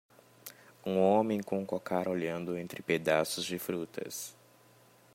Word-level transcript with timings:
Um 0.83 0.97
homem 0.99 1.41
com 1.43 1.59
um 1.59 1.63
cocar 1.63 2.07
olhando 2.07 2.57
entre 2.57 2.81
pedaços 2.81 3.45
de 3.45 3.59
frutas. 3.59 4.35